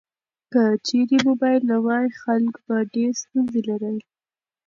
[0.51, 4.05] که چیرې موبایل نه وای، خلک به ډیر ستونزې لرلې.